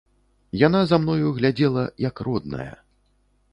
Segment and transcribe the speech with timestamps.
[0.67, 2.69] Яна за мною глядзела, як родная.